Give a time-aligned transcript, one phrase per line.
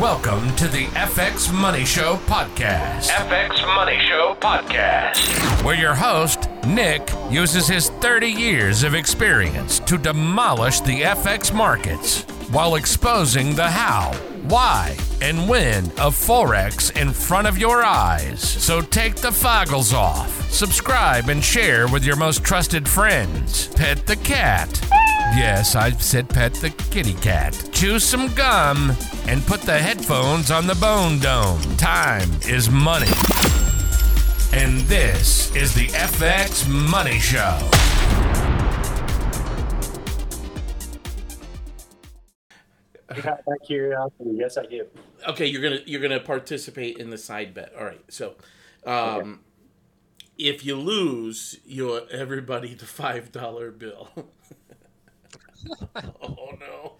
[0.00, 3.08] Welcome to the FX Money Show podcast.
[3.08, 5.64] FX Money Show podcast.
[5.64, 12.22] Where your host, Nick, uses his 30 years of experience to demolish the FX markets
[12.52, 14.12] while exposing the how,
[14.46, 18.38] why, and when of Forex in front of your eyes.
[18.40, 23.66] So take the foggles off, subscribe, and share with your most trusted friends.
[23.74, 24.80] Pet the cat.
[25.36, 27.52] Yes, I said pet the kitty cat.
[27.72, 28.92] Chew some gum
[29.26, 31.60] and put the headphones on the bone dome.
[31.76, 33.06] Time is money.
[34.52, 37.58] And this is the FX Money Show.
[43.16, 44.86] Yeah, by curiosity, yes, I do.
[45.28, 47.72] Okay, you're gonna you're gonna participate in the side bet.
[47.78, 48.34] All right, so
[48.84, 49.32] um, okay.
[50.38, 54.08] if you lose, you owe everybody the five dollar bill.
[56.22, 56.92] oh no.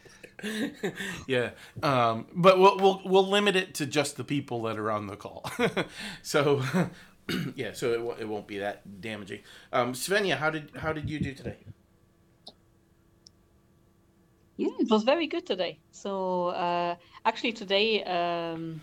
[1.27, 1.51] yeah,
[1.83, 5.17] um, but we'll, we'll we'll limit it to just the people that are on the
[5.17, 5.45] call.
[6.23, 6.62] so,
[7.55, 9.41] yeah, so it, it won't be that damaging.
[9.73, 11.57] Um, Svenja, how did how did you do today?
[14.57, 15.79] Yeah, it was very good today.
[15.92, 18.81] So uh, actually today, um,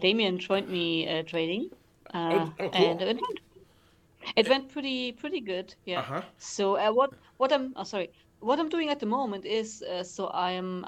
[0.00, 1.70] Damien joined me uh, trading,
[2.12, 2.90] uh, oh, oh, cool.
[2.90, 3.40] and it went,
[4.36, 5.74] it went pretty pretty good.
[5.84, 6.00] Yeah.
[6.00, 6.22] Uh-huh.
[6.38, 10.02] So uh, what what I'm oh, sorry what I'm doing at the moment is uh,
[10.02, 10.84] so I am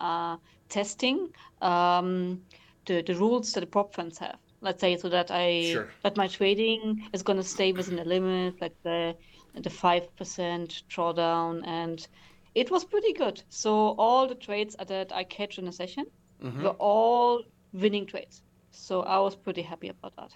[0.68, 1.28] testing
[1.62, 2.42] um,
[2.86, 4.38] the the rules that the prop funds have.
[4.60, 5.88] Let's say so that I sure.
[6.02, 9.14] that my trading is going to stay within the limit, like the
[9.54, 12.06] the five percent drawdown and
[12.54, 13.42] it was pretty good.
[13.48, 16.06] So all the trades that I catch in a session
[16.42, 16.62] mm-hmm.
[16.62, 18.42] were all winning trades.
[18.70, 20.32] So I was pretty happy about that.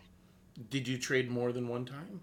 [0.70, 2.20] Did you trade more than one time?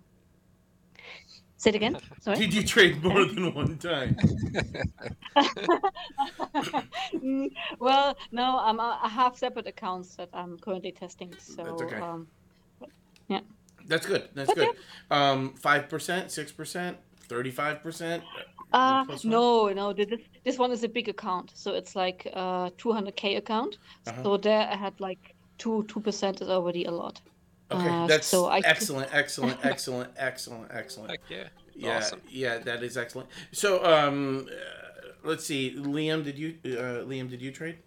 [1.59, 1.97] Say it again.
[2.21, 2.38] Sorry.
[2.38, 4.15] Did you trade more than one time?
[7.79, 8.59] well, no.
[8.59, 11.33] I'm, I have separate accounts that I'm currently testing.
[11.37, 11.97] So That's okay.
[11.97, 12.27] Um,
[13.27, 13.41] yeah.
[13.87, 14.30] That's good.
[14.35, 14.69] That's good.
[15.11, 16.95] Um, five percent, six percent,
[17.27, 18.23] thirty-five percent.
[18.71, 19.91] Uh, no, no.
[19.91, 20.08] This
[20.45, 23.80] this one is a big account, so it's like uh 200k account.
[24.08, 24.23] Uh-huh.
[24.23, 27.20] So there I had like two two percent is already a lot.
[27.71, 28.59] Okay, uh, that's so I...
[28.65, 31.11] excellent, excellent, excellent, excellent, excellent.
[31.11, 32.21] Heck yeah, yeah, awesome.
[32.30, 32.57] yeah.
[32.57, 33.30] That is excellent.
[33.52, 37.77] So, um, uh, let's see, Liam, did you, uh, Liam, did you trade?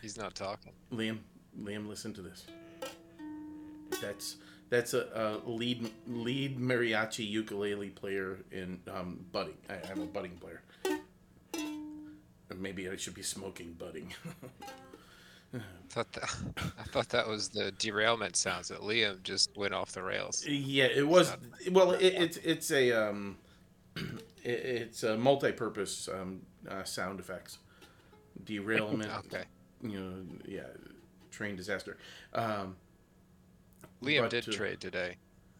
[0.00, 0.72] He's not talking.
[0.92, 1.18] Liam,
[1.60, 2.46] Liam, listen to this.
[4.00, 4.36] That's
[4.70, 9.58] that's a, a lead lead mariachi ukulele player in um, budding.
[9.68, 10.62] I, I'm a budding player.
[12.56, 14.12] Maybe I should be smoking budding.
[15.54, 16.34] I thought that
[16.78, 20.44] I thought that was the derailment sounds that Liam just went off the rails.
[20.46, 21.36] Yeah, it was.
[21.70, 23.38] Well, it, it's it's a um,
[23.96, 24.10] it,
[24.44, 27.58] it's a multi-purpose um, uh, sound effects.
[28.44, 29.10] Derailment.
[29.26, 29.44] okay.
[29.82, 30.12] You know,
[30.46, 30.62] yeah,
[31.30, 31.96] train disaster.
[32.34, 32.76] Um,
[34.02, 35.16] Liam did uh, trade today.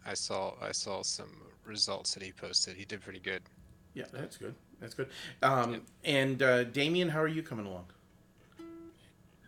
[0.07, 1.31] I saw I saw some
[1.65, 2.77] results that he posted.
[2.77, 3.43] He did pretty good.
[3.95, 4.55] Yeah, that's good.
[4.81, 5.09] That's good.
[5.43, 5.83] Um, yep.
[6.05, 7.87] And uh, Damien, how are you coming along?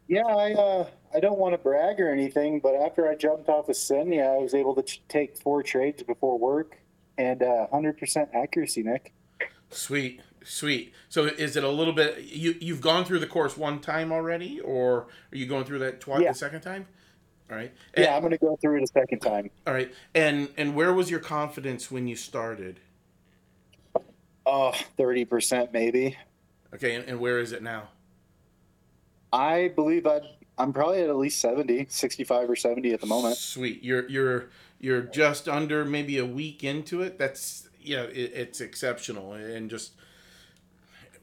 [0.08, 3.68] Yeah, I uh, I don't want to brag or anything, but after I jumped off
[3.68, 6.78] of Svenja, I was able to ch- take four trades before work
[7.18, 9.12] and uh, 100% accuracy, Nick.
[9.70, 10.92] Sweet, sweet.
[11.08, 12.24] So is it a little bit?
[12.24, 16.00] You you've gone through the course one time already, or are you going through that
[16.00, 16.32] twice yeah.
[16.32, 16.86] the second time?
[17.50, 17.72] All right.
[17.94, 19.50] And, yeah, I'm going to go through it a second time.
[19.66, 19.92] All right.
[20.14, 22.80] And and where was your confidence when you started?
[24.44, 26.16] Oh, 30% maybe.
[26.74, 27.88] Okay, and, and where is it now?
[29.32, 30.20] I believe i
[30.58, 33.36] I'm probably at at least 70, 65 or 70 at the moment.
[33.36, 33.82] Sweet.
[33.82, 37.18] You're you're you're just under maybe a week into it.
[37.18, 39.92] That's yeah, it, it's exceptional and just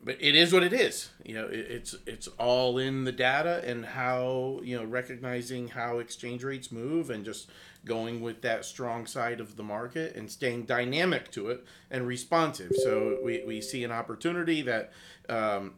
[0.03, 1.09] but it is what it is.
[1.25, 5.99] You know, it, it's it's all in the data and how you know recognizing how
[5.99, 7.49] exchange rates move and just
[7.85, 12.71] going with that strong side of the market and staying dynamic to it and responsive.
[12.83, 14.91] So we, we see an opportunity that
[15.29, 15.73] um,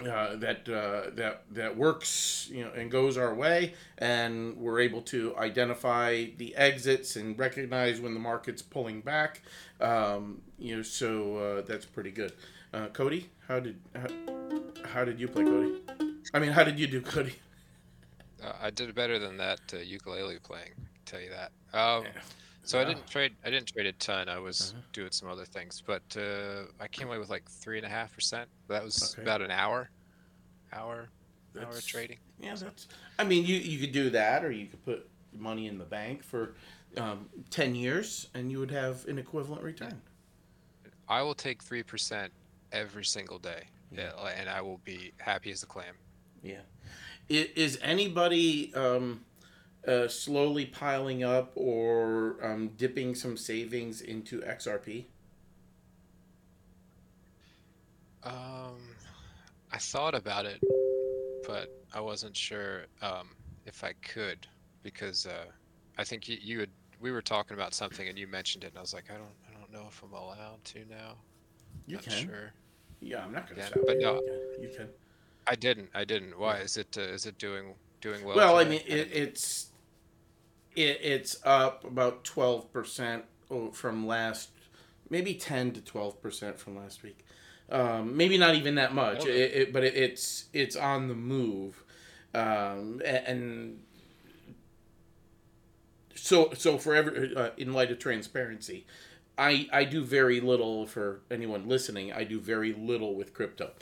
[0.00, 5.00] uh, that uh, that that works, you know, and goes our way, and we're able
[5.02, 9.42] to identify the exits and recognize when the market's pulling back.
[9.80, 12.32] Um, you know, so uh, that's pretty good.
[12.74, 14.08] Uh, Cody, how did how,
[14.84, 15.80] how, did you play, Cody?
[16.34, 17.34] I mean, how did you do, Cody?
[18.42, 20.72] Uh, I did better than that uh, ukulele playing.
[21.06, 21.50] Tell you that.
[21.72, 22.10] Um, yeah.
[22.62, 22.84] So wow.
[22.84, 23.32] I didn't trade.
[23.42, 24.28] I didn't trade a ton.
[24.28, 24.82] I was uh-huh.
[24.92, 28.12] doing some other things, but uh, I came away with like three and a half
[28.12, 28.50] percent.
[28.68, 29.22] That was okay.
[29.22, 29.88] about an hour,
[30.74, 31.08] hour,
[31.54, 32.18] that's, hour trading.
[32.38, 32.86] Yeah, that's.
[33.18, 36.22] I mean, you you could do that, or you could put money in the bank
[36.22, 36.54] for
[36.98, 40.02] um, ten years, and you would have an equivalent return.
[41.08, 42.30] I will take three percent
[42.74, 45.94] every single day, yeah, and I will be happy as a clam.
[46.42, 46.60] Yeah.
[47.28, 49.24] Is anybody um,
[49.88, 55.06] uh, slowly piling up or um, dipping some savings into XRP?
[58.22, 58.76] Um,
[59.72, 60.62] I thought about it,
[61.46, 63.28] but I wasn't sure um,
[63.64, 64.46] if I could
[64.82, 65.46] because uh,
[65.96, 66.70] I think you, you had
[67.00, 69.34] we were talking about something and you mentioned it and I was like I don't
[69.48, 71.16] I don't know if I'm allowed to now.
[71.86, 72.26] You Not can.
[72.26, 72.52] Sure.
[73.04, 74.20] Yeah, I'm not gonna Yeah, stop but no.
[74.58, 74.88] You can.
[75.46, 75.90] I didn't.
[75.94, 76.38] I didn't.
[76.38, 76.96] Why is it?
[76.96, 78.36] Uh, is it doing doing well?
[78.36, 79.70] Well, I mean, it, it's
[80.74, 83.24] it, it's up about twelve percent
[83.72, 84.50] from last,
[85.10, 87.24] maybe ten to twelve percent from last week.
[87.70, 89.42] Um, maybe not even that much, Okay.
[89.42, 91.82] it, it, but it, it's it's on the move,
[92.34, 93.80] um, and
[96.14, 98.86] so so for every uh, in light of transparency,
[99.36, 102.12] I I do very little for anyone listening.
[102.12, 103.72] I do very little with crypto.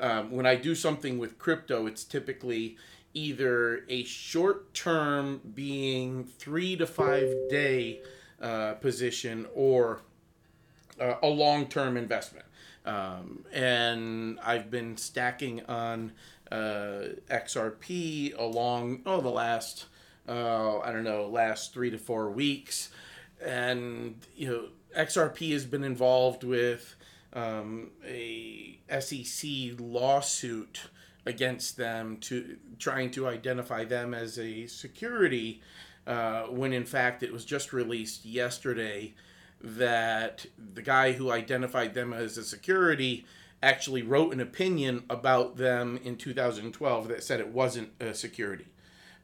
[0.00, 2.76] Um, when I do something with crypto, it's typically
[3.14, 8.00] either a short term, being three to five day
[8.40, 10.00] uh, position, or
[11.00, 12.46] uh, a long term investment.
[12.84, 16.12] Um, and I've been stacking on
[16.50, 19.86] uh, XRP along oh the last
[20.28, 22.90] uh, I don't know last three to four weeks,
[23.44, 24.64] and you know
[24.96, 26.96] XRP has been involved with
[27.32, 30.82] um, a SEC lawsuit
[31.24, 35.62] against them to trying to identify them as a security
[36.06, 39.14] uh, when in fact it was just released yesterday
[39.60, 43.24] that the guy who identified them as a security
[43.62, 48.66] actually wrote an opinion about them in 2012 that said it wasn't a security.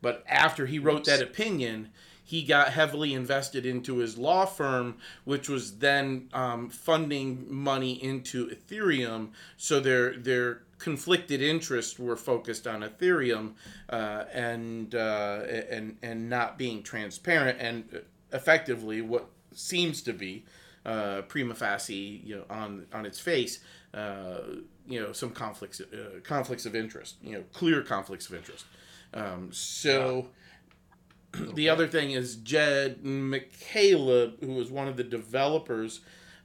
[0.01, 1.91] But after he wrote that opinion,
[2.29, 8.49] he got heavily invested into his law firm, which was then um, funding money into
[8.49, 9.31] Ethereum.
[9.57, 13.55] So their their conflicted interests were focused on Ethereum
[13.89, 15.41] uh, and uh,
[15.71, 20.45] and and not being transparent and effectively what seems to be
[20.85, 23.61] uh, prima facie, you know, on on its face,
[23.95, 24.41] uh,
[24.87, 28.67] you know, some conflicts uh, conflicts of interest, you know, clear conflicts of interest.
[29.15, 30.29] Um, so
[31.33, 36.01] the other thing is Jed McCaleb, who was one of the developers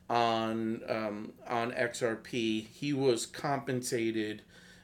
[0.09, 4.41] on um, on XRP, he was compensated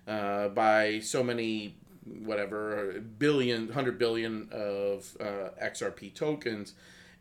[0.08, 1.76] uh, by so many
[2.24, 6.74] whatever billion, hundred billion of uh, XRP tokens,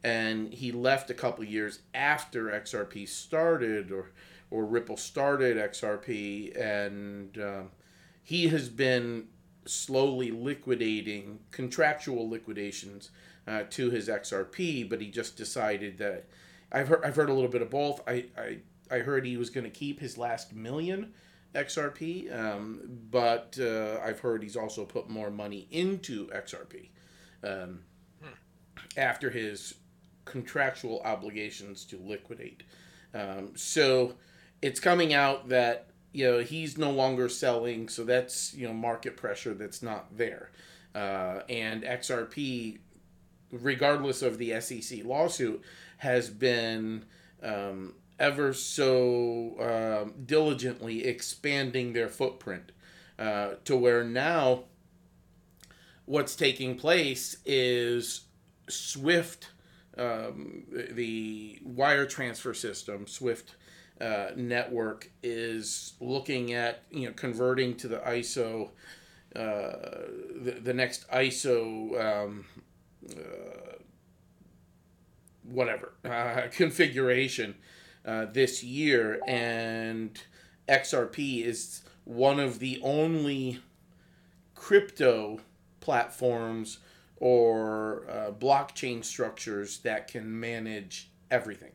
[0.02, 4.10] and he left a couple years after XRP started, or
[4.50, 7.70] or Ripple started XRP, and um,
[8.22, 9.28] he has been
[9.68, 13.10] slowly liquidating contractual liquidations
[13.46, 16.26] uh, to his XRP, but he just decided that
[16.70, 18.00] I've heard I've heard a little bit of both.
[18.06, 18.58] I I,
[18.90, 21.12] I heard he was going to keep his last million
[21.54, 22.80] XRP, um,
[23.10, 26.88] but uh, I've heard he's also put more money into XRP
[27.42, 27.80] um,
[28.96, 29.74] after his
[30.24, 32.64] contractual obligations to liquidate.
[33.14, 34.14] Um, so
[34.60, 35.88] it's coming out that
[36.18, 40.50] you know he's no longer selling so that's you know market pressure that's not there.
[40.94, 42.78] Uh, and xrp
[43.52, 45.62] regardless of the sec lawsuit
[45.98, 47.04] has been
[47.42, 52.72] um, ever so um, diligently expanding their footprint
[53.18, 54.64] uh, to where now
[56.04, 58.22] what's taking place is
[58.68, 59.50] swift
[59.96, 63.54] um, the wire transfer system swift
[64.00, 68.70] uh, network is looking at you know converting to the ISO
[69.36, 69.72] uh,
[70.40, 72.44] the, the next ISO um,
[73.10, 73.74] uh,
[75.44, 77.54] whatever uh, configuration
[78.04, 79.20] uh, this year.
[79.26, 80.20] And
[80.68, 83.60] XRP is one of the only
[84.54, 85.40] crypto
[85.80, 86.78] platforms
[87.16, 91.72] or uh, blockchain structures that can manage everything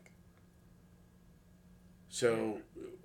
[2.13, 2.59] so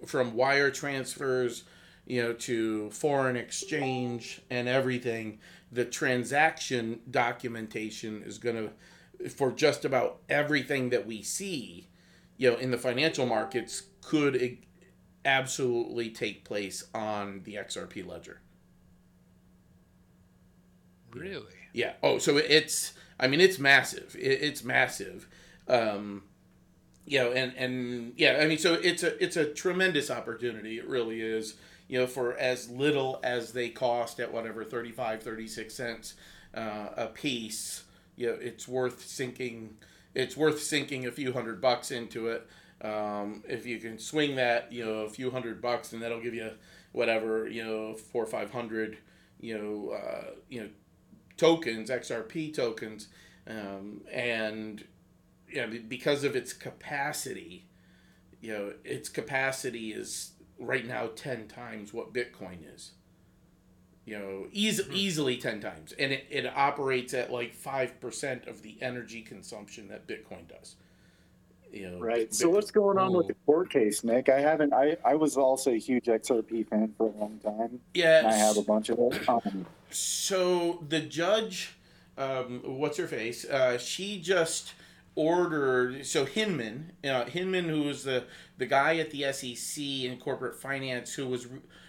[0.04, 1.64] from wire transfers,
[2.04, 5.38] you know, to foreign exchange and everything,
[5.72, 8.70] the transaction documentation is going
[9.18, 11.88] to, for just about everything that we see,
[12.36, 14.58] you know, in the financial markets, could
[15.24, 18.42] absolutely take place on the XRP ledger.
[21.14, 21.54] Really?
[21.72, 21.94] Yeah.
[22.02, 22.92] Oh, so it's.
[23.18, 24.14] I mean, it's massive.
[24.18, 25.26] It, it's massive.
[25.66, 26.24] Um,
[27.08, 30.78] you know, and and yeah, I mean, so it's a it's a tremendous opportunity.
[30.78, 31.54] It really is.
[31.88, 36.14] You know, for as little as they cost at whatever 35, 36 cents
[36.54, 37.84] uh, a piece,
[38.14, 39.78] you know, it's worth sinking.
[40.14, 42.46] It's worth sinking a few hundred bucks into it.
[42.82, 46.34] Um, if you can swing that, you know, a few hundred bucks, and that'll give
[46.34, 46.50] you
[46.92, 48.98] whatever, you know, four or five hundred,
[49.40, 50.68] you know, uh, you know,
[51.38, 53.08] tokens, XRP tokens,
[53.46, 54.84] um, and
[55.50, 57.66] you know, because of its capacity,
[58.40, 62.92] you know, its capacity is right now ten times what Bitcoin is.
[64.04, 64.94] You know, easy, mm-hmm.
[64.94, 69.88] easily ten times, and it, it operates at like five percent of the energy consumption
[69.88, 70.76] that Bitcoin does
[71.72, 71.98] you know.
[71.98, 72.32] Right.
[72.34, 74.28] So what's going on with the court case, Nick?
[74.28, 74.72] I haven't.
[74.72, 77.80] I I was also a huge XRP fan for a long time.
[77.94, 78.22] Yeah.
[78.26, 79.28] I have a bunch of it.
[79.28, 81.76] Um, so the judge,
[82.16, 83.44] um, what's her face?
[83.44, 84.72] Uh, she just
[85.18, 86.06] ordered.
[86.06, 88.24] So Hinman, uh, Hinman, who was the
[88.56, 91.48] the guy at the SEC in corporate finance, who was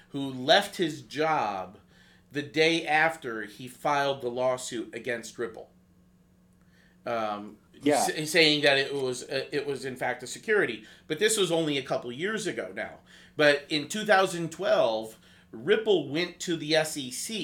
[0.10, 1.78] who left his job
[2.32, 5.70] the day after he filed the lawsuit against Ripple.
[7.06, 8.26] Um, yeah.
[8.26, 10.84] saying that it was uh, it was in fact a security.
[11.08, 12.96] But this was only a couple years ago now.
[13.38, 15.18] But in 2012,
[15.52, 17.38] Ripple went to the SEC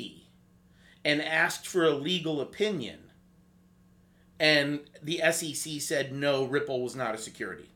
[1.06, 3.05] and asked for a legal opinion.
[4.39, 7.70] And the SEC said no, Ripple was not a security.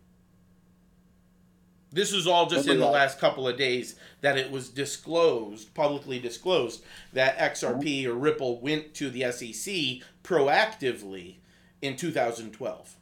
[1.91, 6.19] This is all just in the last couple of days that it was disclosed, publicly
[6.19, 8.11] disclosed, that XRP mm-hmm.
[8.11, 11.37] or Ripple went to the SEC proactively
[11.81, 12.95] in 2012.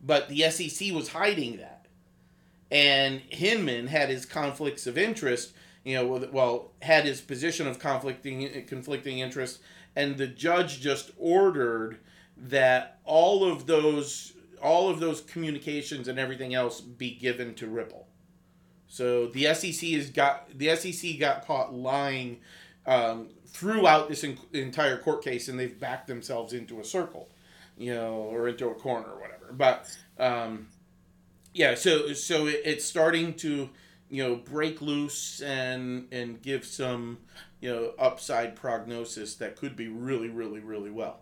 [0.00, 1.86] But the SEC was hiding that.
[2.70, 5.52] And Hinman had his conflicts of interest,
[5.84, 9.60] you know, well, had his position of conflicting conflicting interest
[9.96, 11.98] and the judge just ordered
[12.36, 18.06] that all of those all of those communications and everything else be given to Ripple.
[18.88, 22.40] So the SEC has got the SEC got caught lying
[22.86, 27.28] um, throughout this in, entire court case, and they've backed themselves into a circle
[27.76, 29.52] you know, or into a corner or whatever.
[29.52, 30.68] But um,
[31.52, 33.68] yeah, so so it, it's starting to
[34.08, 37.18] you know break loose and and give some
[37.60, 41.20] you know upside prognosis that could be really really really well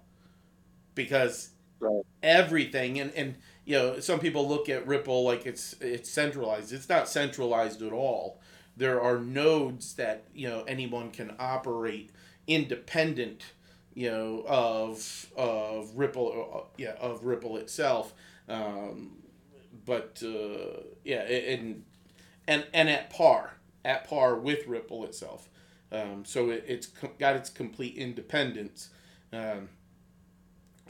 [0.95, 2.03] because right.
[2.23, 6.73] everything and and you know some people look at Ripple like it's it's centralized.
[6.73, 8.41] It's not centralized at all.
[8.77, 12.11] There are nodes that you know anyone can operate
[12.47, 13.45] independent
[13.95, 18.15] you know of of Ripple uh, yeah of Ripple itself
[18.49, 19.19] um,
[19.85, 21.85] but uh, yeah and
[22.49, 25.49] and and at par at par with Ripple itself
[25.91, 26.87] um, so it, it's
[27.19, 28.91] got its complete independence
[29.33, 29.69] um,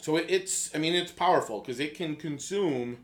[0.03, 2.99] so it, it's I mean it's powerful because it can consume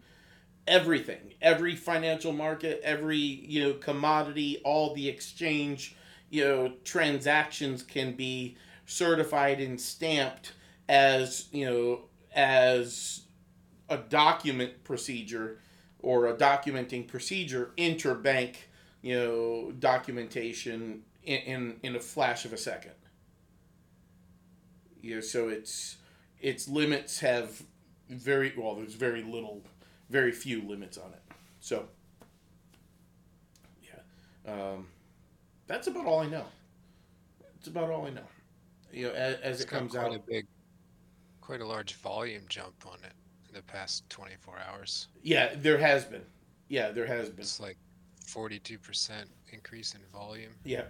[0.67, 5.97] everything every financial market every you know commodity all the exchange
[6.31, 10.53] you know transactions can be certified and stamped
[10.89, 12.01] as you know
[12.35, 13.23] as
[13.89, 15.59] a document procedure
[16.01, 18.57] or a documenting procedure interbank
[19.03, 22.93] you know documentation in, in, in a flash of a second.
[25.01, 25.97] You know so it's
[26.41, 27.63] its limits have
[28.09, 29.63] very well there's very little
[30.09, 31.23] very few limits on it
[31.61, 31.89] so
[33.83, 34.87] yeah um,
[35.67, 36.45] that's about all i know
[37.57, 38.23] it's about all i know
[38.93, 40.15] you know, as, as it comes quite out.
[40.15, 40.47] a big,
[41.41, 43.13] quite a large volume jump on it
[43.49, 45.09] in the past 24 hours.
[45.23, 46.25] Yeah, there has been.
[46.69, 47.41] Yeah, there has been.
[47.41, 47.77] It's like
[48.27, 49.11] 42%
[49.53, 50.53] increase in volume.
[50.65, 50.85] Yeah,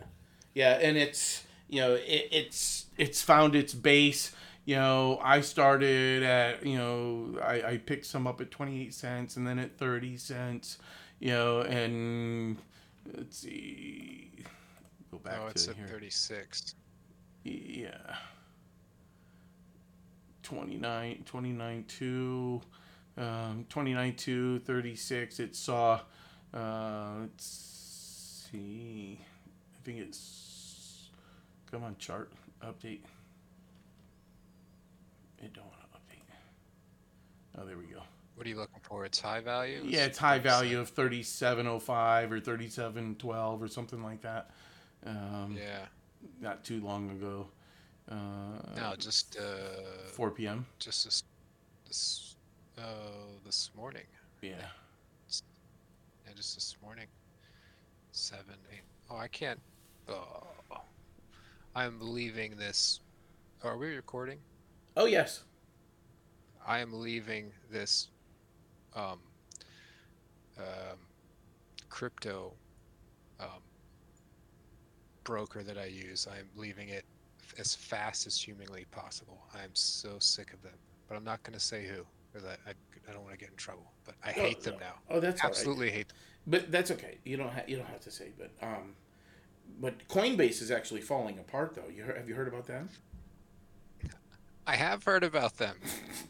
[0.55, 4.35] yeah, and it's you know it, it's it's found its base.
[4.69, 9.37] You know, I started at you know I, I picked some up at 28 cents
[9.37, 10.77] and then at 30 cents.
[11.21, 12.59] You know, and
[13.17, 14.31] let's see,
[15.11, 15.39] go back.
[15.43, 15.87] Oh, it's at here.
[15.87, 16.75] 36
[17.45, 18.17] yeah
[20.43, 22.61] 29 29 2
[23.17, 26.01] um, 29 2 36 it saw
[26.53, 29.19] uh, let's see
[29.75, 31.09] i think it's
[31.71, 32.31] come on chart
[32.63, 33.01] update
[35.43, 36.23] it don't want to update
[37.59, 38.01] oh there we go
[38.35, 42.41] what are you looking for it's high value yeah it's high value of 3705 or
[42.41, 44.51] 3712 or something like that
[45.07, 45.87] um, yeah
[46.41, 47.47] not too long ago.
[48.11, 48.15] Uh,
[48.77, 50.67] no, just uh, 4 p.m.
[50.79, 51.25] Just this,
[51.87, 52.37] this,
[52.79, 52.83] uh,
[53.45, 54.05] this morning.
[54.41, 54.51] Yeah.
[56.27, 57.07] Yeah, just this morning.
[58.13, 58.83] Seven, eight.
[59.11, 59.61] Oh, I can't.
[60.09, 60.47] Oh,
[61.75, 63.01] I'm leaving this.
[63.63, 64.39] Are we recording?
[64.99, 65.45] Oh yes.
[66.67, 68.09] I am leaving this.
[68.95, 69.21] Um.
[70.59, 70.99] Um.
[71.89, 72.53] Crypto.
[73.41, 73.63] Um
[75.29, 77.05] broker that I use, I'm leaving it
[77.59, 79.45] as fast as humanly possible.
[79.55, 80.73] I'm so sick of them.
[81.07, 82.03] But I'm not going to say who,
[82.33, 82.73] because I, I,
[83.07, 84.95] I don't want to get in trouble, but I hate them now.
[85.11, 85.59] Oh, that's all right.
[85.59, 86.17] absolutely hate them.
[86.47, 87.19] But that's okay.
[87.27, 88.33] You don't ha- you don't have to say.
[88.39, 88.95] But um,
[89.81, 91.91] but Coinbase is actually falling apart though.
[91.95, 92.85] You heard, have you heard about that?
[94.69, 95.77] I have heard about them.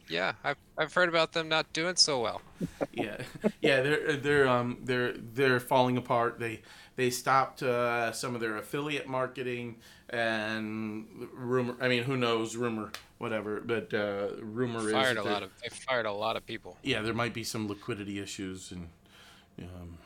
[0.08, 2.40] Yeah, I've, I've heard about them not doing so well.
[2.92, 3.18] yeah,
[3.60, 3.80] yeah.
[3.82, 6.38] They're they're um they're they're falling apart.
[6.38, 6.62] They
[6.96, 9.76] they stopped uh, some of their affiliate marketing
[10.10, 11.74] and rumor.
[11.80, 12.54] I mean, who knows?
[12.56, 13.60] Rumor, whatever.
[13.60, 16.76] But uh, rumor is Fired that a lot of they fired a lot of people.
[16.82, 18.88] yeah, there might be some liquidity issues and
[19.60, 19.98] um,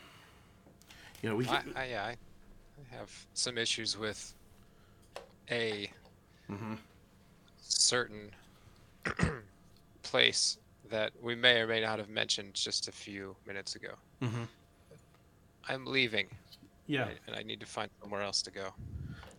[1.23, 4.33] you know we I, I yeah, I, I have some issues with
[5.51, 5.91] a
[6.51, 6.79] Mhm.
[7.79, 8.31] Certain
[10.03, 10.59] place
[10.91, 13.95] that we may or may not have mentioned just a few minutes ago.
[14.21, 14.47] Mhm.
[15.69, 16.29] I'm leaving,
[16.87, 18.75] yeah and- and I need to find somewhere else to go.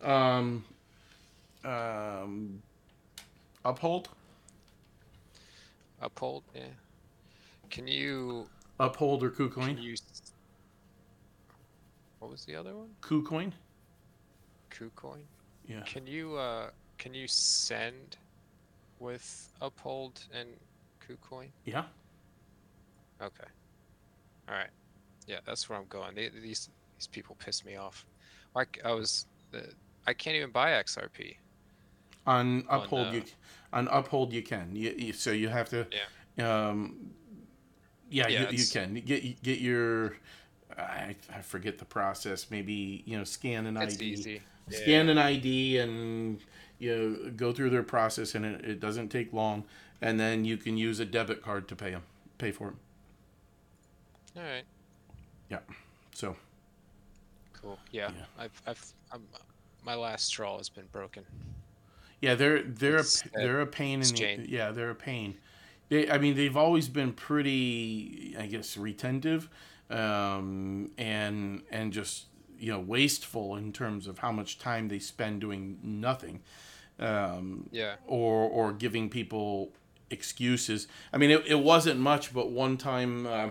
[0.02, 0.64] um
[1.64, 2.62] um
[3.64, 4.08] uphold
[6.00, 6.64] Uphold, yeah.
[7.70, 8.46] Can you
[8.78, 9.94] uphold or KuCoin you?
[12.18, 12.88] What was the other one?
[13.00, 13.52] KuCoin
[14.70, 15.22] KuCoin.
[15.68, 18.16] yeah Can you uh can you send
[18.98, 20.48] with Uphold and
[21.06, 21.50] KuCoin?
[21.64, 21.84] yeah
[23.20, 23.48] Okay.
[24.48, 24.70] All right.
[25.26, 26.14] Yeah, that's where I'm going.
[26.14, 28.06] They, these these people piss me off.
[28.54, 29.74] Like I was, the,
[30.06, 31.38] I can't even buy XRP.
[32.26, 33.22] on On, uphold uh, you
[33.72, 35.86] on uphold you can you, you, so you have to
[36.36, 36.50] Yeah.
[36.62, 37.12] um
[38.10, 40.16] yeah, Yeah, you, you can get get your
[40.76, 44.40] I, I forget the process maybe you know scan an id easy.
[44.70, 44.78] Yeah.
[44.78, 46.40] scan an id and
[46.84, 49.64] you know, go through their process and it, it doesn't take long
[50.00, 52.02] and then you can use a debit card to pay them
[52.38, 52.78] pay for them
[54.36, 54.64] All right.
[55.50, 55.60] Yeah
[56.12, 56.36] so
[57.64, 57.78] Cool.
[57.92, 58.10] Yeah.
[58.16, 58.24] Yeah.
[58.44, 59.22] I've I've I'm,
[59.84, 61.24] my last straw has been broken.
[62.20, 65.36] Yeah, they're they're a, It's, they're a pain in the yeah they're a pain.
[65.88, 69.48] They I mean they've always been pretty I guess retentive,
[69.90, 72.26] um, and and just
[72.58, 76.40] you know wasteful in terms of how much time they spend doing nothing,
[76.98, 77.96] um, Yeah.
[78.06, 79.72] or or giving people
[80.10, 80.86] excuses.
[81.12, 83.50] I mean it, it wasn't much, but one time uh,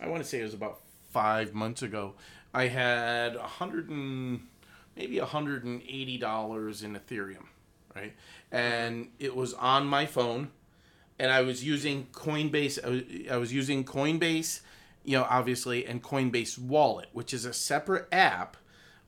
[0.00, 2.14] I want to say it was about five months ago.
[2.54, 4.40] I had a hundred and
[4.96, 7.46] maybe a hundred and eighty dollars in Ethereum,
[7.94, 8.14] right?
[8.50, 10.50] And it was on my phone,
[11.18, 12.82] and I was using Coinbase.
[12.84, 14.60] I was, I was using Coinbase,
[15.08, 18.58] you know, obviously, and Coinbase Wallet, which is a separate app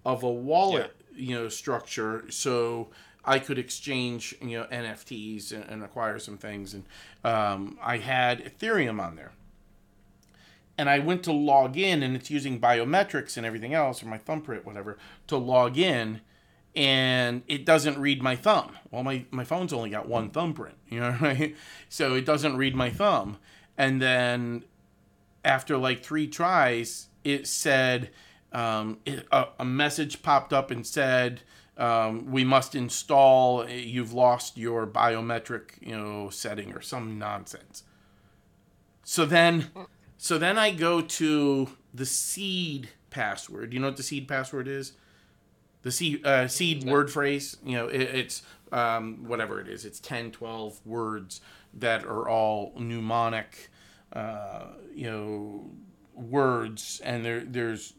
[0.05, 2.25] of a wallet, you know, structure.
[2.31, 2.89] So
[3.23, 6.85] I could exchange, you know, NFTs and, and acquire some things, and
[7.23, 9.33] um, I had Ethereum on there
[10.79, 14.17] and I went to log in, and it's using biometrics and everything else, or my
[14.17, 16.23] thumbprint, whatever, to log in,
[16.75, 18.73] and it doesn't read my thumb.
[18.91, 21.55] Well, my, my phone's only got one thumbprint, you know, right?
[21.91, 23.37] So it doesn't read my thumb.
[23.77, 24.65] And then
[25.45, 28.11] after like three tries, it said,
[28.53, 31.43] um, it, a, a message popped up and said,
[31.77, 37.85] um, we must install, you've lost your biometric, you know, setting or some nonsense.
[39.03, 39.71] So then
[40.23, 43.73] so then I go to the seed password.
[43.73, 44.93] You know what the seed password is?
[45.81, 47.57] The seed uh, seed word phrase.
[47.65, 49.87] You know, it, it's um, whatever it is.
[49.87, 51.41] It's 10, 12 words
[51.73, 53.71] that are all mnemonic,
[54.13, 55.71] uh, you know,
[56.15, 57.95] words, and there there's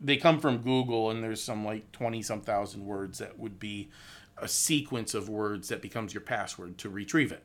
[0.00, 3.88] they come from Google, and there's some like twenty some thousand words that would be
[4.38, 7.42] a sequence of words that becomes your password to retrieve it.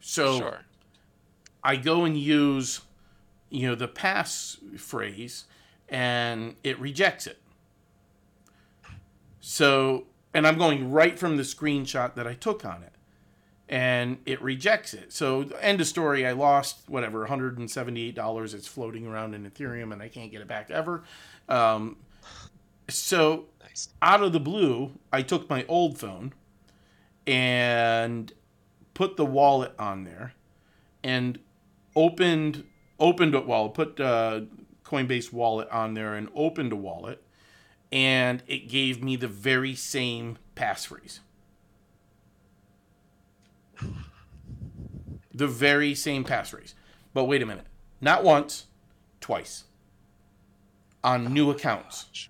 [0.00, 0.60] So Sure.
[1.64, 2.80] I go and use,
[3.50, 5.44] you know, the pass phrase,
[5.88, 7.38] and it rejects it.
[9.40, 12.91] So, and I'm going right from the screenshot that I took on it,
[13.72, 15.14] and it rejects it.
[15.14, 16.26] So, end of story.
[16.26, 18.52] I lost whatever 178 dollars.
[18.52, 21.04] It's floating around in Ethereum, and I can't get it back ever.
[21.48, 21.96] Um,
[22.90, 23.88] so, Nice.
[24.02, 26.34] out of the blue, I took my old phone
[27.26, 28.30] and
[28.92, 30.34] put the wallet on there
[31.02, 31.38] and
[31.96, 32.64] opened
[33.00, 34.40] opened it well put uh,
[34.84, 37.22] Coinbase wallet on there and opened a wallet
[37.90, 41.20] and it gave me the very same passphrase
[45.34, 46.74] the very same passphrase
[47.14, 47.66] but wait a minute.
[48.00, 48.66] Not once
[49.20, 49.64] twice.
[51.04, 52.28] On new accounts.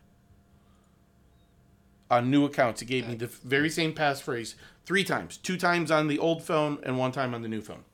[2.10, 2.82] On new accounts.
[2.82, 5.36] It gave me the very same passphrase three times.
[5.36, 7.84] Two times on the old phone and one time on the new phone.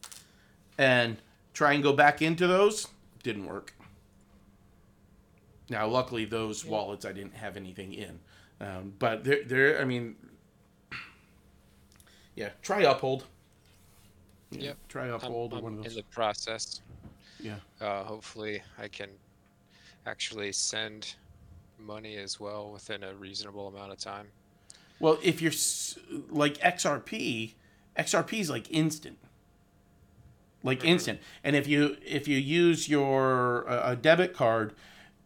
[0.76, 1.18] And
[1.52, 2.88] try and go back into those
[3.22, 3.74] didn't work.
[5.68, 8.20] Now luckily those wallets i didn't have anything in.
[8.60, 10.16] Um, but they're, they're i mean
[12.34, 13.24] yeah try uphold
[14.50, 14.76] Yeah, Yep.
[14.88, 16.80] try I'm, uphold or I'm one of in those the process.
[17.40, 17.56] Yeah.
[17.80, 19.10] Uh, hopefully, I can
[20.06, 21.14] actually send
[21.78, 24.26] money as well within a reasonable amount of time.
[25.00, 27.54] Well, if you're s- like XRP,
[27.96, 29.18] XRP is like instant,
[30.64, 31.20] like instant.
[31.44, 34.74] And if you if you use your uh, a debit card,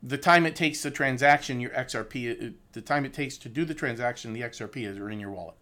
[0.02, 3.64] the time it takes the transaction, your XRP, uh, the time it takes to do
[3.64, 5.56] the transaction, the XRP is in your wallet.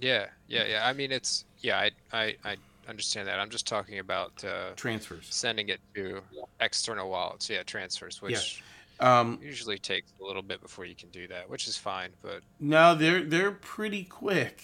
[0.00, 0.86] Yeah, yeah, yeah.
[0.86, 1.78] I mean, it's yeah.
[1.78, 2.56] I I, I
[2.88, 3.38] understand that.
[3.38, 5.26] I'm just talking about uh, Transfers.
[5.30, 6.22] sending it to
[6.60, 7.48] external wallets.
[7.50, 8.62] Yeah, transfers, which
[8.98, 12.10] Um, usually takes a little bit before you can do that, which is fine.
[12.22, 14.62] But no, they're they're pretty quick.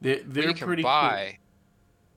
[0.00, 1.10] They're they're pretty buy.
[1.38, 1.40] quick.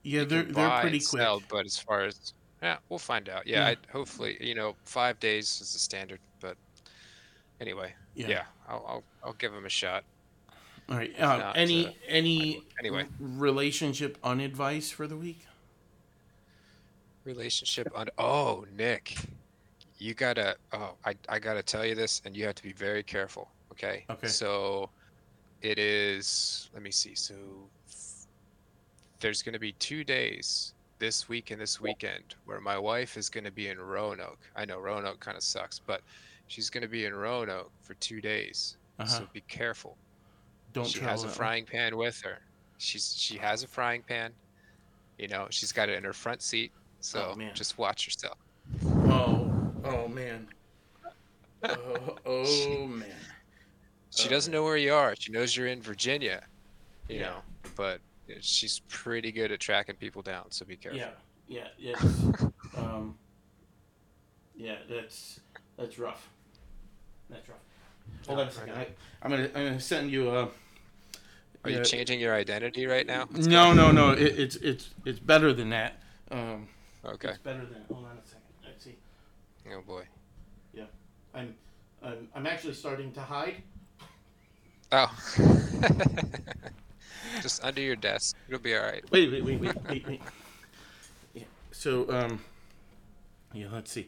[0.02, 1.20] Yeah, you they're they're pretty quick.
[1.20, 3.46] sell, but as far as yeah, we'll find out.
[3.46, 3.74] Yeah, Yeah.
[3.92, 6.18] Hopefully, you know, five days is the standard.
[6.40, 6.56] But
[7.60, 8.28] anyway, Yeah.
[8.28, 10.04] yeah, I'll, I'll I'll give them a shot.
[10.88, 11.18] All right.
[11.20, 13.06] Um, not, any uh, any anyway.
[13.18, 15.46] relationship unadvice for the week?
[17.24, 18.08] Relationship on.
[18.18, 19.16] Oh, Nick,
[19.98, 20.56] you gotta.
[20.72, 23.48] Oh, I I gotta tell you this, and you have to be very careful.
[23.72, 24.04] Okay.
[24.10, 24.28] Okay.
[24.28, 24.90] So,
[25.62, 26.68] it is.
[26.74, 27.14] Let me see.
[27.14, 27.34] So,
[29.20, 33.50] there's gonna be two days this week and this weekend where my wife is gonna
[33.50, 34.40] be in Roanoke.
[34.54, 36.02] I know Roanoke kind of sucks, but
[36.46, 38.76] she's gonna be in Roanoke for two days.
[38.98, 39.08] Uh-huh.
[39.08, 39.96] So be careful.
[40.74, 41.32] Don't she has a way.
[41.32, 42.40] frying pan with her.
[42.78, 44.32] She's she has a frying pan.
[45.18, 46.72] You know, she's got it in her front seat.
[47.00, 48.36] So Oh, just watch yourself.
[48.84, 49.50] Oh,
[49.84, 50.46] oh man.
[51.66, 53.08] Oh, oh man.
[54.10, 54.30] She Oh.
[54.30, 55.14] doesn't know where you are.
[55.18, 56.42] She knows you're in Virginia.
[57.08, 57.22] You Yeah.
[57.30, 57.36] know,
[57.74, 58.00] but
[58.42, 60.50] she's pretty good at tracking people down.
[60.50, 60.98] So be careful.
[60.98, 62.48] Yeah, yeah, yeah.
[62.76, 63.16] um,
[64.56, 65.40] yeah, that's
[65.78, 66.28] that's rough.
[67.30, 67.58] That's rough.
[68.26, 68.74] Hold on a second.
[68.74, 68.88] I,
[69.22, 70.48] I'm gonna I'm gonna send you a.
[71.64, 73.26] Are you changing your identity right now?
[73.30, 74.10] What's No, no, no.
[74.10, 76.00] It, it's it's it's better than that.
[76.30, 76.68] Um,
[77.06, 77.28] Okay.
[77.28, 77.82] It's better than.
[77.92, 78.40] Hold on a second.
[78.64, 78.96] Let's see.
[79.70, 80.04] Oh boy.
[80.72, 80.84] Yeah,
[81.34, 81.54] I'm
[82.02, 83.56] I'm I'm actually starting to hide.
[84.90, 85.12] Oh.
[87.42, 88.36] just under your desk.
[88.48, 89.02] It'll be all right.
[89.10, 90.22] Wait, wait, wait, wait, wait, wait.
[91.34, 91.42] Yeah.
[91.72, 92.44] So, um,
[93.52, 94.06] yeah, let's see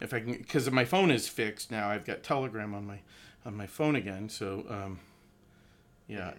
[0.00, 1.88] if I can, because my phone is fixed now.
[1.88, 3.00] I've got Telegram on my
[3.44, 4.28] on my phone again.
[4.28, 5.00] So, um,
[6.06, 6.34] yeah.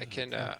[0.00, 0.56] I can uh,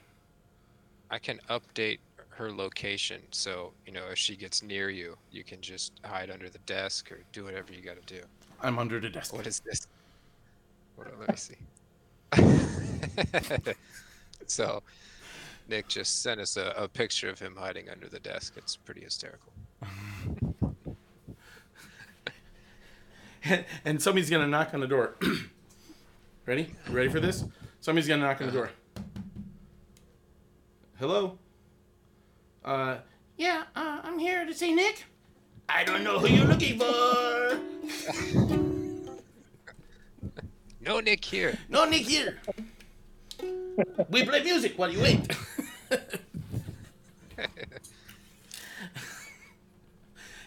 [1.11, 1.99] I can update
[2.31, 6.49] her location so you know if she gets near you, you can just hide under
[6.49, 8.23] the desk or do whatever you got to do.
[8.61, 9.35] I'm under the desk.
[9.35, 9.87] What is this?
[10.97, 11.57] Hold on, let me see.
[14.47, 14.83] so,
[15.69, 18.55] Nick just sent us a, a picture of him hiding under the desk.
[18.57, 19.53] It's pretty hysterical.
[23.85, 25.17] and somebody's gonna knock on the door.
[26.47, 26.75] Ready?
[26.88, 27.45] Ready for this?
[27.81, 28.71] Somebody's gonna knock on the door.
[30.99, 31.39] Hello.
[32.65, 32.99] Uh,
[33.37, 35.05] yeah, uh, I'm here to see Nick.
[35.69, 37.59] I don't know who you're looking for.
[40.81, 41.59] No Nick here.
[41.69, 42.39] No Nick here.
[44.09, 45.37] We play music while you wait.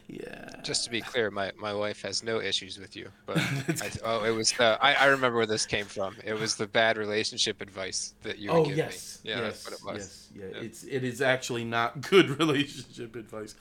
[0.08, 0.57] yeah.
[0.67, 3.10] Just to be clear, my, my wife has no issues with you.
[3.25, 3.38] But
[3.82, 6.17] I, oh, it was the I, I remember where this came from.
[6.25, 9.21] It was the bad relationship advice that you Oh yes.
[9.23, 9.32] me.
[9.32, 9.95] Yeah, yes, it was.
[9.95, 10.30] Yes.
[10.36, 10.45] Yeah.
[10.51, 10.65] Yeah.
[10.65, 13.56] It's it is actually not good relationship advice.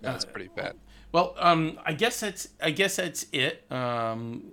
[0.00, 0.76] That's pretty bad.
[1.12, 3.70] Well, um, I guess that's I guess that's it.
[3.70, 4.52] Um,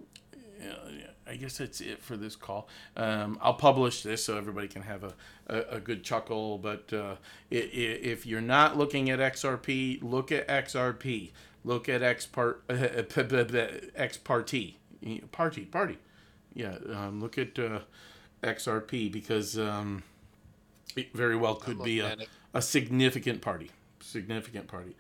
[1.25, 2.67] I guess that's it for this call.
[2.97, 5.13] Um, I'll publish this so everybody can have a,
[5.47, 6.57] a, a good chuckle.
[6.57, 7.15] But uh,
[7.49, 11.31] if you're not looking at XRP, look at XRP.
[11.63, 14.79] Look at X part X party
[15.31, 15.97] party party.
[16.53, 17.79] Yeah, um, look at uh,
[18.43, 20.03] XRP because um,
[20.95, 22.15] it very well could be a,
[22.53, 23.71] a significant party,
[24.01, 24.95] significant party,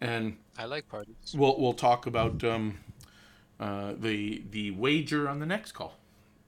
[0.00, 1.14] and I like parties.
[1.34, 2.78] we'll we'll talk about um,
[3.58, 5.94] uh, the the wager on the next call.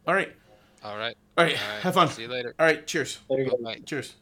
[0.07, 0.35] All right,
[0.83, 1.17] All right.
[1.39, 1.57] all right.
[1.63, 1.81] All right.
[1.83, 2.09] Have fun.
[2.09, 2.55] See you later.
[2.59, 2.87] All right.
[2.87, 3.19] Cheers.
[3.29, 3.57] There you go.
[3.63, 3.81] Bye.
[3.87, 4.15] Cheers.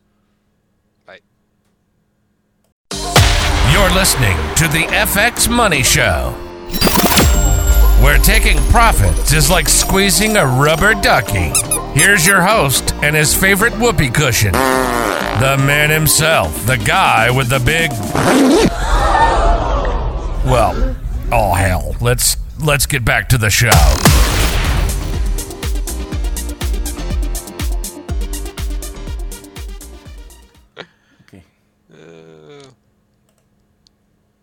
[3.89, 6.33] You're listening to the FX Money Show,
[8.05, 11.53] where taking profits is like squeezing a rubber ducky.
[11.99, 17.61] Here's your host and his favorite whoopee cushion, the man himself, the guy with the
[17.61, 17.91] big.
[20.45, 20.95] Well,
[21.33, 23.71] oh hell, let's let's get back to the show.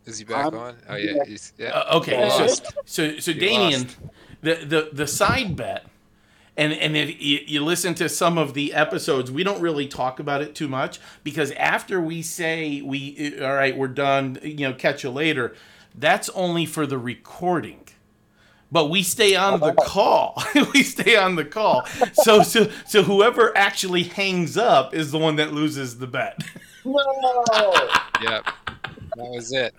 [0.06, 0.76] Is he back I'm- on?
[0.90, 1.24] Oh yeah, yeah.
[1.26, 1.70] he's yeah.
[1.70, 2.30] Uh, okay.
[2.30, 2.48] So
[2.86, 3.98] so so You Damien, lost.
[4.42, 5.86] the the the side bet
[6.58, 10.20] and and if you, you listen to some of the episodes, we don't really talk
[10.20, 14.74] about it too much because after we say we all right, we're done, you know,
[14.74, 15.54] catch you later,
[15.94, 17.82] that's only for the recording.
[18.72, 20.42] But we stay on the call.
[20.74, 21.86] we stay on the call.
[22.14, 26.42] So so so whoever actually hangs up is the one that loses the bet.
[26.88, 27.74] No,
[28.22, 28.46] Yep.
[29.16, 29.74] That was it.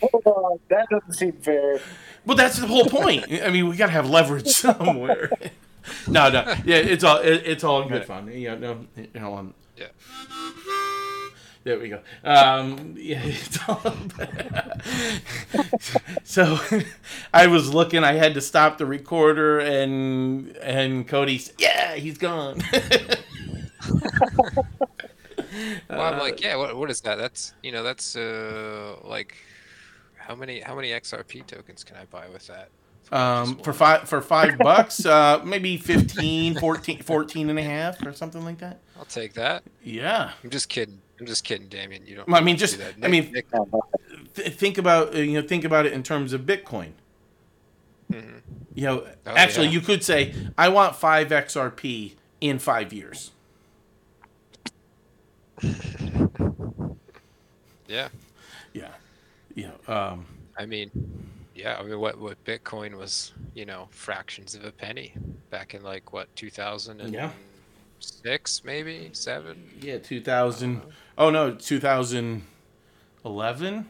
[0.00, 0.58] hold on.
[0.68, 1.80] That doesn't seem fair.
[2.24, 3.26] Well, that's the whole point.
[3.42, 5.30] I mean, we gotta have leverage somewhere.
[6.06, 8.30] no, no, yeah, it's all it, it's all good fun.
[8.32, 9.86] Yeah, no, you know, um, Yeah.
[11.64, 12.00] there we go.
[12.24, 13.80] Um, yeah, it's all
[16.24, 16.58] so
[17.32, 18.04] I was looking.
[18.04, 22.60] I had to stop the recorder, and and Cody said, "Yeah, he's gone."
[25.90, 26.56] Well, I'm like, yeah.
[26.56, 27.16] What, what is that?
[27.18, 29.34] That's you know, that's uh like
[30.16, 32.68] how many how many XRP tokens can I buy with that?
[33.10, 38.12] um, for five for five bucks, uh, maybe 15, 14, 14 and a half or
[38.12, 38.80] something like that.
[38.98, 39.62] I'll take that.
[39.82, 40.32] Yeah.
[40.44, 41.00] I'm just kidding.
[41.18, 42.06] I'm just kidding, Damien.
[42.06, 42.32] You don't.
[42.34, 42.94] I mean, just- that.
[43.02, 43.46] I mean- Nick-
[44.34, 46.92] Th- think about uh, you know think about it in terms of Bitcoin.
[48.12, 48.42] Mhm.
[48.74, 49.72] You know, Oh, actually, yeah.
[49.72, 53.32] you could say, "I want five XRP in five years."
[57.88, 58.08] Yeah.
[58.74, 58.90] Yeah,
[59.54, 60.26] you know, um,
[60.58, 60.90] I mean,
[61.54, 61.78] yeah.
[61.78, 65.14] I mean, what what Bitcoin was, you know, fractions of a penny
[65.50, 69.70] back in like what 2006, maybe seven.
[69.80, 70.82] yeah, two thousand.
[71.16, 72.42] Oh no, two thousand
[73.24, 73.88] eleven.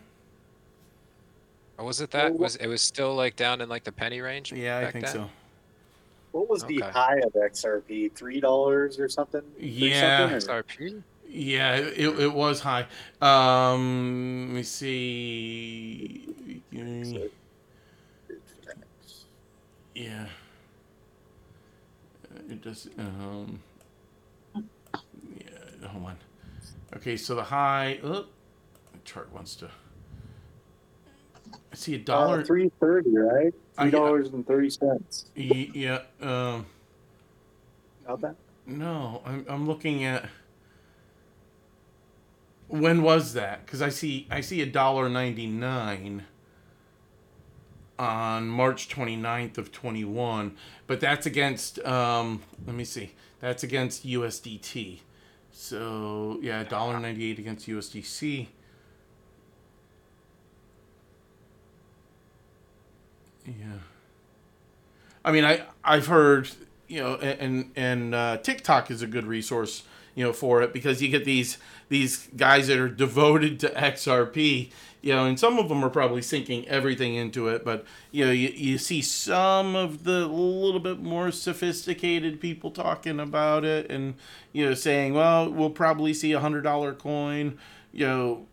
[1.76, 2.38] Or was it that?
[2.38, 4.52] Was it was still like down in like the penny range?
[4.52, 5.14] Yeah, I think then?
[5.14, 5.30] so.
[6.32, 8.12] What was the high of XRP?
[8.12, 9.42] Three dollars or something?
[9.56, 10.28] Three Yeah.
[10.30, 11.02] something, or- XRP.
[11.29, 12.87] Yeah, it, it was high.
[13.21, 16.35] Um, let me see.
[19.95, 20.27] Yeah.
[22.49, 22.88] It does.
[22.99, 23.61] Um.
[24.55, 25.88] Yeah.
[25.88, 26.17] Hold on.
[26.97, 28.01] Okay, so the high.
[28.03, 28.25] Oh,
[28.93, 29.67] the chart wants to.
[29.67, 32.41] I see a dollar.
[32.41, 33.53] Uh, three thirty, right?
[33.77, 33.99] Uh, Three yeah.
[33.99, 35.27] dollars and thirty cents.
[35.35, 36.01] Yeah.
[36.23, 36.67] Um.
[38.07, 38.37] Not that.
[38.67, 40.25] No, I'm I'm looking at.
[42.68, 43.64] When was that?
[43.64, 46.24] Because I see I see a dollar ninety nine.
[48.00, 53.11] On March 29th of 21, but that's against um let me see.
[53.40, 55.00] That's against USDT.
[55.50, 58.46] So, yeah, $1.98 against USDC.
[63.44, 63.54] Yeah.
[65.24, 66.48] I mean, I I've heard
[66.87, 69.83] you know, and and uh, TikTok is a good resource,
[70.18, 74.68] you know, for it because you get these these guys that are devoted to XRP,
[75.00, 78.33] you know, and some of them are probably sinking everything into it, but you know,
[78.33, 84.16] you, you see some of the little bit more sophisticated people talking about it and
[84.52, 87.57] you know saying, well, we'll probably see a hundred dollar coin,
[87.92, 88.44] you know,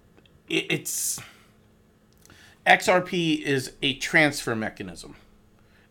[0.47, 1.19] it, it's
[2.67, 5.15] XRP is a transfer mechanism.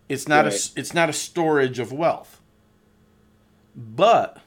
[0.08, 2.40] It's not a it's not a storage of wealth.
[3.74, 4.38] But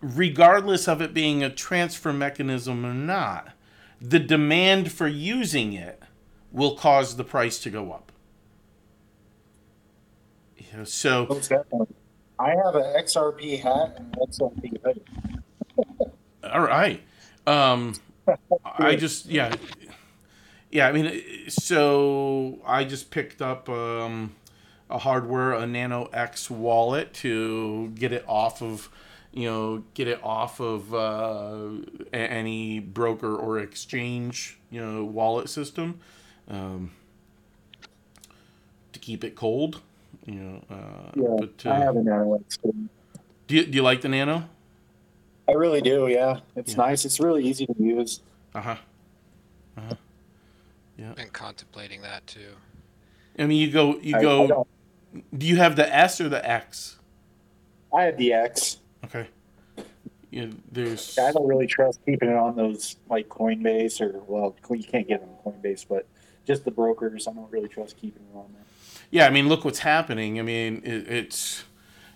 [0.00, 3.52] regardless of it being a transfer mechanism or not,
[4.00, 6.02] the demand for using it
[6.52, 8.12] will cause the price to go up.
[10.56, 11.94] You know, so definitely.
[12.38, 15.04] I have an XRP hat and XRP hoodie.
[16.44, 17.02] All right.
[17.46, 17.94] Um,
[18.64, 19.54] I just yeah,
[20.70, 20.88] yeah.
[20.88, 24.34] I mean, so I just picked up um,
[24.88, 28.88] a hardware a Nano X wallet to get it off of,
[29.32, 31.68] you know, get it off of uh,
[32.12, 36.00] any broker or exchange, you know, wallet system,
[36.48, 36.90] um,
[38.92, 39.80] to keep it cold.
[40.26, 42.58] You know, uh, Yeah, but uh, I have a Nano X.
[42.58, 44.48] do you, do you like the Nano?
[45.48, 46.06] I really do.
[46.08, 46.78] Yeah, it's Yeah.
[46.78, 47.04] nice.
[47.04, 48.20] It's really easy to use.
[48.54, 48.76] Uh huh.
[49.76, 49.94] Uh huh.
[50.98, 51.12] Yeah.
[51.14, 52.54] Been contemplating that too.
[53.38, 54.46] I mean, you go, you I- I, go.
[54.46, 54.68] don't-
[55.38, 56.98] Do you have the S or the X?
[57.94, 58.76] I have the X.
[59.04, 59.28] Okay.
[60.30, 61.18] Yeah, there's.
[61.18, 65.22] I don't really trust keeping it on those like Coinbase or well, you can't get
[65.22, 66.06] it on Coinbase, but
[66.46, 67.26] just the brokers.
[67.26, 68.62] I don't really trust keeping it on there.
[69.10, 70.38] Yeah, I mean, look what's happening.
[70.38, 71.64] I mean, it, it's,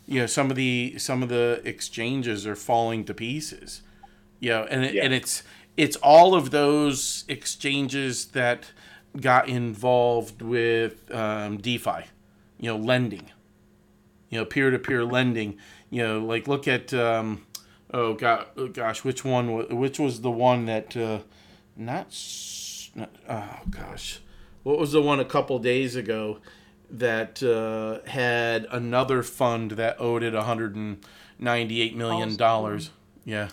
[0.06, 3.82] you know, some of the some of the exchanges are falling to pieces.
[4.38, 5.04] You know, and it, Yeah.
[5.04, 5.42] and it's
[5.76, 8.70] it's all of those exchanges that
[9.20, 12.04] got involved with um, DeFi,
[12.60, 13.30] you know, lending,
[14.30, 15.58] you know, peer to peer lending.
[15.90, 17.46] You know, like look at um,
[17.92, 21.20] oh god, oh gosh, which one which was the one that uh,
[21.76, 22.14] not,
[22.94, 24.20] not oh gosh,
[24.62, 26.38] what was the one a couple days ago
[26.90, 32.90] that uh, had another fund that owed it 198 million dollars.
[33.24, 33.48] Yeah,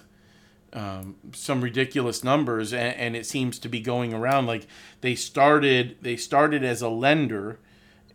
[0.74, 4.46] um, some ridiculous numbers, and, and it seems to be going around.
[4.48, 4.68] Like
[5.02, 7.60] they started, they started as a lender,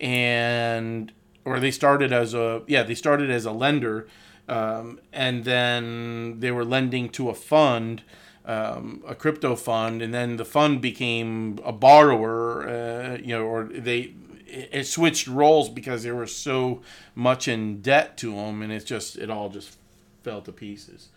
[0.01, 1.13] and
[1.47, 4.07] or they started as a yeah, they started as a lender,
[4.49, 8.03] um, and then they were lending to a fund.
[8.45, 13.65] Um, a crypto fund, and then the fund became a borrower, uh, you know, or
[13.65, 14.15] they
[14.47, 16.81] it switched roles because there was so
[17.17, 19.77] much in debt to them, and it's just it all just
[20.23, 21.09] fell to pieces.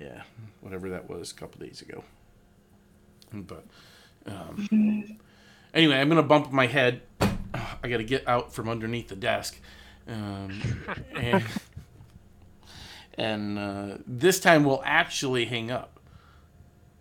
[0.00, 0.22] Yeah,
[0.62, 2.04] whatever that was a couple days ago.
[3.34, 3.64] But
[4.26, 5.18] um,
[5.74, 7.02] anyway, I'm gonna bump my head.
[7.54, 9.60] I gotta get out from underneath the desk,
[10.08, 10.60] um,
[11.16, 11.44] and
[13.18, 16.00] and uh, this time we'll actually hang up.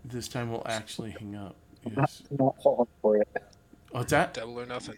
[0.03, 1.55] This time we'll actually hang up.
[1.85, 2.23] Yes.
[2.29, 3.27] I'm not falling for it.
[3.91, 4.33] What's that?
[4.33, 4.95] Double or nothing.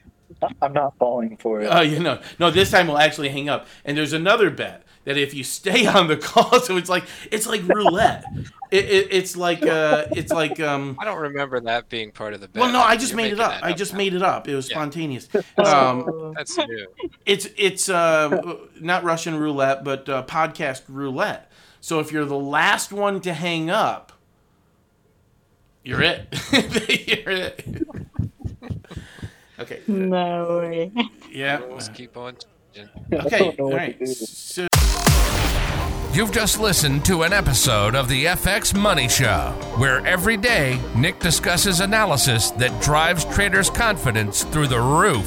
[0.61, 1.67] I'm not falling for it.
[1.71, 2.51] Oh, you know, no.
[2.51, 3.67] This time we'll actually hang up.
[3.85, 7.45] And there's another bet that if you stay on the call, so it's like it's
[7.47, 8.23] like roulette.
[8.71, 10.97] It, it, it's like uh, it's like um.
[10.99, 12.61] I don't remember that being part of the bet.
[12.63, 13.63] Well, no, I just You're made it making up.
[13.63, 13.97] I just now.
[13.99, 14.47] made it up.
[14.47, 14.75] It was Yeah.
[14.77, 15.29] spontaneous.
[15.57, 16.87] Um, That's new.
[17.25, 21.51] it's it's uh, not Russian roulette, but uh, podcast roulette.
[21.81, 24.11] So if you're the last one to hang up,
[25.83, 26.27] you're it.
[27.07, 27.87] you're it.
[29.59, 29.81] okay.
[29.87, 30.91] No way.
[31.31, 31.59] Yeah.
[31.59, 32.37] Rules keep on.
[32.73, 32.89] changing.
[33.13, 33.37] Okay.
[33.39, 33.99] don't know All what right.
[33.99, 34.13] to do.
[34.13, 34.67] So.
[36.13, 41.17] You've just listened to an episode of the FX Money Show, where every day Nick
[41.17, 45.25] discusses analysis that drives traders' confidence through the roof.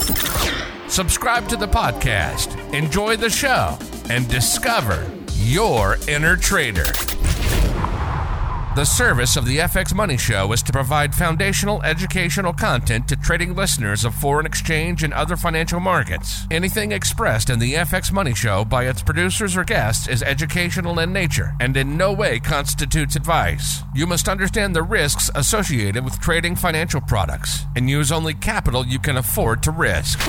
[0.88, 3.76] Subscribe to the podcast, enjoy the show,
[4.10, 6.86] and discover your inner trader.
[8.76, 13.54] The service of the FX Money Show is to provide foundational educational content to trading
[13.54, 16.42] listeners of foreign exchange and other financial markets.
[16.50, 21.10] Anything expressed in the FX Money Show by its producers or guests is educational in
[21.10, 23.80] nature and in no way constitutes advice.
[23.94, 28.98] You must understand the risks associated with trading financial products and use only capital you
[28.98, 30.20] can afford to risk.